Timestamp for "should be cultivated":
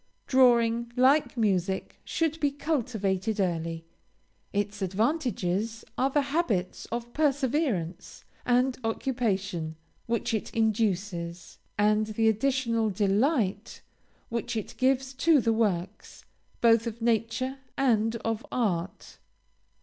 2.03-3.39